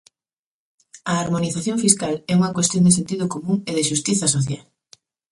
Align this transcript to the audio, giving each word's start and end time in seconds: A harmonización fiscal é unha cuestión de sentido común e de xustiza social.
A 1.11 1.13
harmonización 1.21 1.77
fiscal 1.85 2.13
é 2.31 2.33
unha 2.39 2.53
cuestión 2.57 2.83
de 2.85 2.95
sentido 2.97 3.25
común 3.33 3.57
e 3.69 3.71
de 3.77 3.87
xustiza 3.89 4.27
social. 4.35 4.65